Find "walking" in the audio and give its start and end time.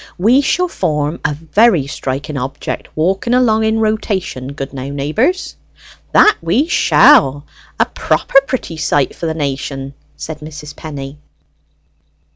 2.95-3.35